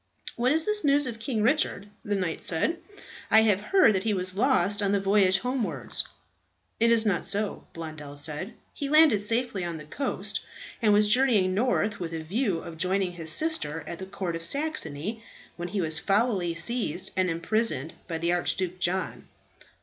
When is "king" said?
1.19-1.43